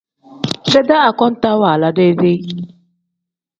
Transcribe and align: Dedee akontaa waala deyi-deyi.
Dedee 0.71 1.01
akontaa 1.09 1.53
waala 1.65 1.93
deyi-deyi. 1.97 2.59